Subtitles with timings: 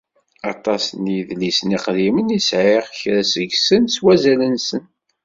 [0.51, 2.83] Aṭas n yedlisen iqdimen i sεiɣ.
[2.99, 4.83] Kra seg-sen s wazal-nsen.